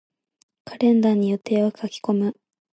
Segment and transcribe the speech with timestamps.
[0.65, 2.35] カレンダーに予定を書き込む。